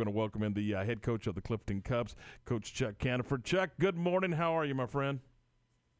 [0.00, 2.16] We're going to welcome in the uh, head coach of the Clifton Cubs,
[2.46, 3.44] Coach Chuck Caniford.
[3.44, 4.32] Chuck, good morning.
[4.32, 5.20] How are you, my friend?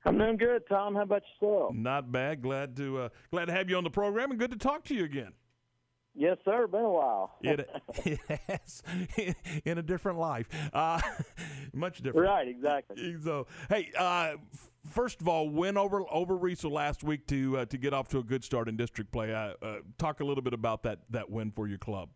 [0.06, 0.94] I'm doing good, Tom.
[0.94, 1.74] How about yourself?
[1.74, 2.40] Not bad.
[2.40, 4.94] Glad to uh, glad to have you on the program, and good to talk to
[4.94, 5.34] you again.
[6.14, 6.66] Yes, sir.
[6.66, 7.36] Been a while.
[7.42, 7.68] it,
[8.06, 8.82] it has
[9.66, 10.98] in a different life, uh,
[11.75, 12.27] much different.
[12.27, 13.17] Right, exactly.
[13.23, 14.37] So, hey, uh,
[14.89, 18.19] first of all, win over over Riesel last week to uh, to get off to
[18.19, 19.35] a good start in district play.
[19.35, 22.09] Uh, uh, talk a little bit about that that win for your club.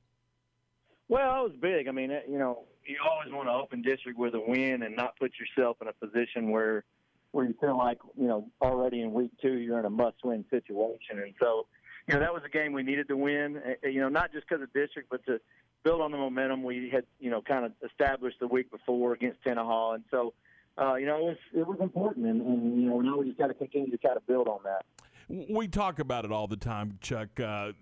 [1.08, 1.88] Well, it was big.
[1.88, 5.18] I mean, you know, you always want to open district with a win and not
[5.18, 6.84] put yourself in a position where
[7.32, 11.18] where you feel like you know already in week two you're in a must-win situation,
[11.18, 11.66] and so
[12.06, 13.60] you know that was a game we needed to win.
[13.82, 15.40] You know, not just because of district, but to
[15.82, 19.42] build on the momentum we had you know kind of established the week before against
[19.44, 20.32] Tenaha, and so.
[20.76, 23.38] Uh, you know, it was it was important, and, and you know now we just
[23.38, 24.84] got to continue to try to build on that.
[25.28, 27.38] We talk about it all the time, Chuck.
[27.38, 27.72] Uh,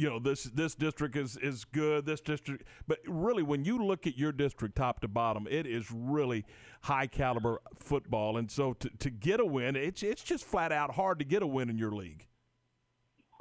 [0.00, 4.06] you know this this district is is good this district but really when you look
[4.06, 6.44] at your district top to bottom it is really
[6.82, 8.38] high caliber football.
[8.38, 11.42] And so to, to get a win it's it's just flat out hard to get
[11.42, 12.26] a win in your league.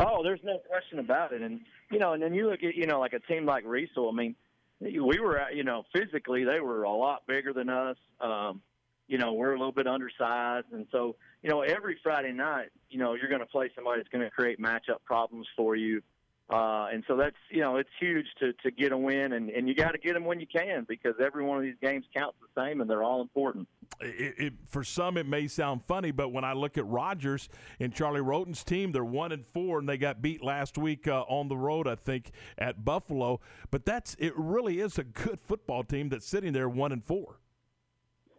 [0.01, 1.41] Oh there's no question about it.
[1.41, 4.11] And you know and then you look at you know like a team like Riesel
[4.11, 4.35] I mean
[4.81, 7.97] we were you know physically they were a lot bigger than us.
[8.19, 8.61] Um
[9.07, 10.67] you know we're a little bit undersized.
[10.73, 14.09] And so you know every Friday night you know you're going to play somebody that's
[14.09, 16.01] going to create matchup problems for you
[16.49, 19.67] uh, and so that's you know it's huge to to get a win, and and
[19.67, 22.37] you got to get them when you can because every one of these games counts
[22.41, 23.67] the same, and they're all important.
[24.01, 27.93] It, it, for some, it may sound funny, but when I look at Rogers and
[27.93, 31.49] Charlie Roten's team, they're one and four, and they got beat last week uh, on
[31.49, 33.41] the road, I think, at Buffalo.
[33.69, 34.33] But that's it.
[34.35, 37.39] Really is a good football team that's sitting there one and four.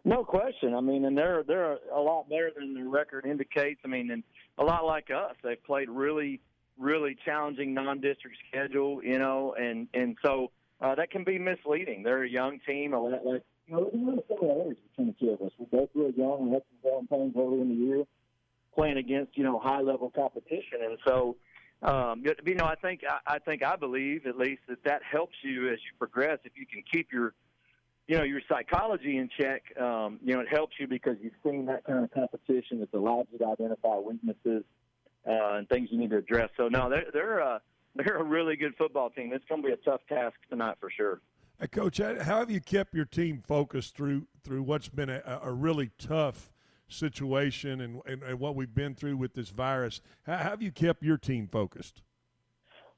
[0.03, 0.73] No question.
[0.73, 3.79] I mean, and they're they're a lot better than the record indicates.
[3.85, 4.23] I mean, and
[4.57, 6.41] a lot like us, they've played really
[6.81, 10.51] really challenging non-district schedule, you know, and and so
[10.81, 12.03] uh, that can be misleading.
[12.03, 15.25] They're a young team, a lot like you know, some of the others between the
[15.25, 15.51] two of us.
[15.57, 16.47] We're both really young.
[16.47, 18.03] We had some growing pains early in the year,
[18.75, 21.37] playing against you know high-level competition, and so.
[21.83, 25.33] Um, you know, I think I, I think I believe at least that that helps
[25.41, 26.37] you as you progress.
[26.43, 27.33] If you can keep your,
[28.07, 31.65] you know, your psychology in check, um, you know, it helps you because you've seen
[31.65, 34.63] that kind of competition that allows you to identify weaknesses
[35.27, 36.49] uh, and things you need to address.
[36.57, 37.59] So no, they're they're uh,
[37.95, 39.31] they're a really good football team.
[39.33, 41.21] It's going to be a tough task tonight for sure.
[41.59, 45.51] Hey, Coach, how have you kept your team focused through through what's been a, a
[45.51, 46.51] really tough
[46.87, 50.01] situation and, and, and, what we've been through with this virus?
[50.23, 52.01] How have you kept your team focused?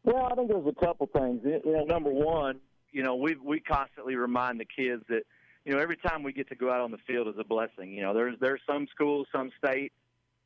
[0.03, 1.41] Well, I think there's a couple things.
[1.43, 2.59] You know, number one,
[2.91, 5.23] you know, we we constantly remind the kids that
[5.65, 7.91] you know every time we get to go out on the field is a blessing.
[7.91, 9.91] You know, there's there's some schools, some state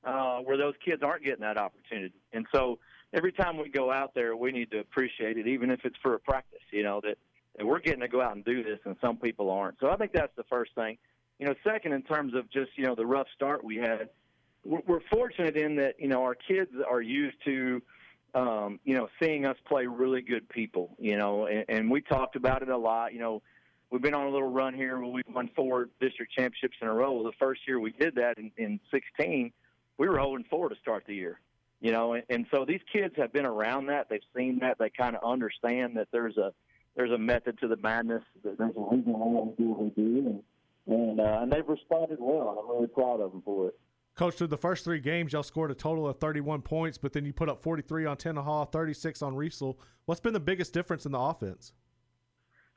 [0.08, 2.16] uh, where those kids aren't getting that opportunity.
[2.32, 2.80] And so
[3.14, 6.14] every time we go out there, we need to appreciate it, even if it's for
[6.14, 6.62] a practice.
[6.72, 7.18] You know that,
[7.58, 9.80] that we're getting to go out and do this, and some people aren't.
[9.80, 10.98] So I think that's the first thing.
[11.40, 14.10] You know, second, in terms of just you know the rough start we had,
[14.64, 17.82] we're, we're fortunate in that you know our kids are used to.
[18.34, 22.36] Um, you know, seeing us play really good people, you know, and, and we talked
[22.36, 23.14] about it a lot.
[23.14, 23.42] You know,
[23.90, 26.94] we've been on a little run here where we've won four district championships in a
[26.94, 27.24] row.
[27.24, 29.52] The first year we did that in, in 16,
[29.98, 31.40] we were 0 4 to start the year.
[31.80, 34.10] You know, and, and so these kids have been around that.
[34.10, 34.78] They've seen that.
[34.80, 36.54] They kind of understand that there's a
[36.96, 38.24] there's a method to the madness.
[38.44, 40.44] That there's a reason why we do what we do, and
[40.88, 42.58] and, uh, and they've responded well.
[42.60, 43.80] I'm really proud of them for it.
[44.16, 47.24] Coach, through the first three games, y'all scored a total of 31 points, but then
[47.24, 49.76] you put up 43 on Tenaha, 36 on Riesel.
[50.06, 51.74] What's been the biggest difference in the offense?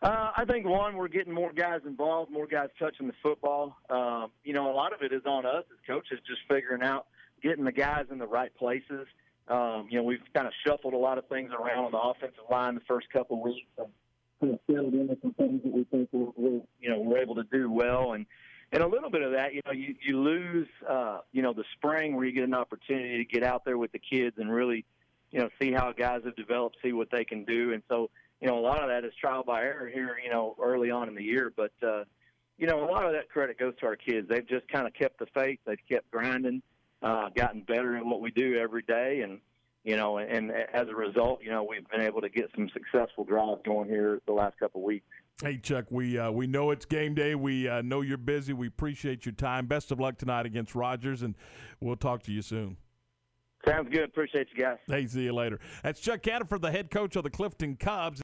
[0.02, 3.76] Uh, I think one, we're getting more guys involved, more guys touching the football.
[3.90, 7.06] Um, you know, a lot of it is on us as coaches, just figuring out
[7.42, 9.06] getting the guys in the right places.
[9.48, 12.44] Um, you know, we've kind of shuffled a lot of things around on the offensive
[12.50, 13.88] line the first couple of weeks and
[14.40, 17.34] kind of settled into some things that we think we're, we're you know we're able
[17.34, 18.26] to do well and.
[18.72, 21.64] And a little bit of that, you know, you, you lose, uh, you know, the
[21.72, 24.84] spring where you get an opportunity to get out there with the kids and really,
[25.32, 27.72] you know, see how guys have developed, see what they can do.
[27.72, 30.56] And so, you know, a lot of that is trial by error here, you know,
[30.62, 31.52] early on in the year.
[31.54, 32.04] But, uh,
[32.58, 34.28] you know, a lot of that credit goes to our kids.
[34.28, 35.58] They've just kind of kept the faith.
[35.66, 36.62] They've kept grinding,
[37.02, 39.20] uh, gotten better in what we do every day.
[39.22, 39.40] And,
[39.84, 42.70] you know, and, and as a result, you know, we've been able to get some
[42.72, 45.06] successful drives going here the last couple of weeks.
[45.42, 47.34] Hey Chuck, we uh, we know it's game day.
[47.34, 48.52] We uh, know you're busy.
[48.52, 49.64] We appreciate your time.
[49.64, 51.34] Best of luck tonight against Rogers, and
[51.80, 52.76] we'll talk to you soon.
[53.66, 54.04] Sounds good.
[54.04, 54.78] Appreciate you guys.
[54.86, 55.60] Hey, see you later.
[55.82, 58.18] That's Chuck Caniford, the head coach of the Clifton Cubs.